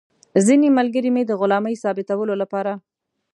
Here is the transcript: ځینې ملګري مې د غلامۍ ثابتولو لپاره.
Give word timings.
ځینې 0.45 0.67
ملګري 0.77 1.09
مې 1.15 1.23
د 1.25 1.31
غلامۍ 1.39 1.75
ثابتولو 1.83 2.33
لپاره. 2.41 2.73